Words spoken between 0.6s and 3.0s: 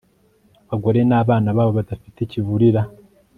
abagore n'abana babo badafite kivurira